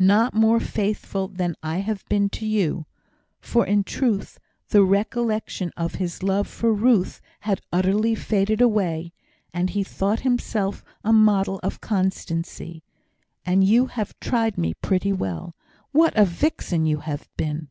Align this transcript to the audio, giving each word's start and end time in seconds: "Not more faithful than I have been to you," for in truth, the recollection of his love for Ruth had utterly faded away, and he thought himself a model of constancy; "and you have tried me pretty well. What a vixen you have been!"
"Not 0.00 0.32
more 0.32 0.58
faithful 0.58 1.28
than 1.28 1.54
I 1.62 1.80
have 1.80 2.02
been 2.08 2.30
to 2.30 2.46
you," 2.46 2.86
for 3.42 3.66
in 3.66 3.84
truth, 3.84 4.40
the 4.70 4.82
recollection 4.82 5.70
of 5.76 5.96
his 5.96 6.22
love 6.22 6.48
for 6.48 6.72
Ruth 6.72 7.20
had 7.40 7.60
utterly 7.70 8.14
faded 8.14 8.62
away, 8.62 9.12
and 9.52 9.68
he 9.68 9.84
thought 9.84 10.20
himself 10.20 10.82
a 11.04 11.12
model 11.12 11.60
of 11.62 11.82
constancy; 11.82 12.84
"and 13.44 13.64
you 13.64 13.84
have 13.88 14.18
tried 14.18 14.56
me 14.56 14.72
pretty 14.72 15.12
well. 15.12 15.54
What 15.92 16.16
a 16.16 16.24
vixen 16.24 16.86
you 16.86 17.00
have 17.00 17.28
been!" 17.36 17.68